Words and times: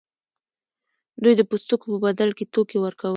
دوی 1.23 1.33
د 1.37 1.41
پوستکو 1.49 1.85
په 1.93 1.99
بدل 2.05 2.29
کې 2.37 2.45
توکي 2.53 2.77
ورکول. 2.81 3.09